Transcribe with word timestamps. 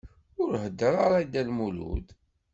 Ur 0.43 0.51
heddeṛ 0.63 0.93
ara 1.05 1.17
i 1.23 1.25
Dda 1.25 1.41
Lmulud. 1.47 2.07